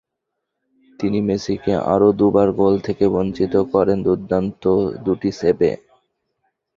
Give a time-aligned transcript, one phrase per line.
[0.99, 4.63] তিনি মেসিকে আরও দুবার গোল থেকে বঞ্চিত করেন দুর্দান্ত
[5.05, 5.71] দুটি সেভে।